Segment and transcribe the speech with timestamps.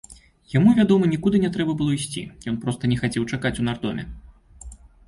[0.53, 4.03] Яму, вядома, нікуды не трэба было ісці, ён проста не хацеў чакаць у нардоме.